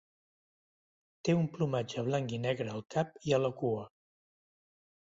[1.29, 3.89] Té un plomatge blanc i negre al cap i la cua.